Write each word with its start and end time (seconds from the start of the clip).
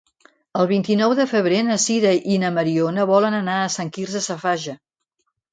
El 0.61 0.67
vint-i-nou 0.71 1.13
de 1.19 1.25
febrer 1.33 1.59
na 1.67 1.77
Sira 1.83 2.15
i 2.37 2.39
na 2.45 2.51
Mariona 2.57 3.07
volen 3.13 3.39
anar 3.43 3.59
a 3.67 3.71
Sant 3.77 3.93
Quirze 3.99 4.23
Safaja. 4.31 4.77